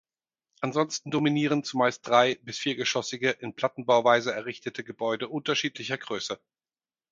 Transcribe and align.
Ansonsten 0.61 1.11
dominieren 1.11 1.63
zumeist 1.63 2.07
drei- 2.07 2.33
bis 2.41 2.57
viergeschossige 2.57 3.29
in 3.29 3.53
Plattenbauweise 3.53 4.33
errichtete 4.33 4.83
Gebäude 4.83 5.27
unterschiedlicher 5.29 5.99
Größe. 5.99 6.39